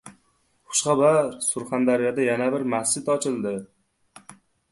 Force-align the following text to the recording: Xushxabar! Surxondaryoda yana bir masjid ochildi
Xushxabar! 0.69 1.27
Surxondaryoda 1.49 2.25
yana 2.29 2.49
bir 2.55 2.65
masjid 2.73 3.13
ochildi 3.19 3.55